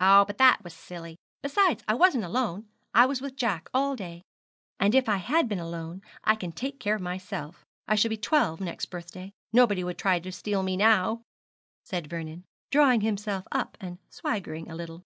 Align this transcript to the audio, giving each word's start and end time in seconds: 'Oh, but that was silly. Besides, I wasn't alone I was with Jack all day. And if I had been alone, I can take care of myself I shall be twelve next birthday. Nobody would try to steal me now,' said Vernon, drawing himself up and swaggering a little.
'Oh, 0.00 0.24
but 0.24 0.38
that 0.38 0.64
was 0.64 0.74
silly. 0.74 1.16
Besides, 1.40 1.84
I 1.86 1.94
wasn't 1.94 2.24
alone 2.24 2.66
I 2.92 3.06
was 3.06 3.20
with 3.20 3.36
Jack 3.36 3.68
all 3.72 3.94
day. 3.94 4.22
And 4.80 4.96
if 4.96 5.08
I 5.08 5.18
had 5.18 5.48
been 5.48 5.60
alone, 5.60 6.02
I 6.24 6.34
can 6.34 6.50
take 6.50 6.80
care 6.80 6.96
of 6.96 7.00
myself 7.02 7.64
I 7.86 7.94
shall 7.94 8.08
be 8.08 8.16
twelve 8.16 8.60
next 8.60 8.86
birthday. 8.86 9.30
Nobody 9.52 9.84
would 9.84 9.96
try 9.96 10.18
to 10.18 10.32
steal 10.32 10.64
me 10.64 10.76
now,' 10.76 11.22
said 11.84 12.08
Vernon, 12.10 12.42
drawing 12.72 13.02
himself 13.02 13.46
up 13.52 13.76
and 13.80 13.98
swaggering 14.10 14.68
a 14.68 14.74
little. 14.74 15.04